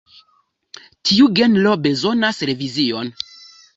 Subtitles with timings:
[1.09, 3.13] Tiu genro bezonas revizion.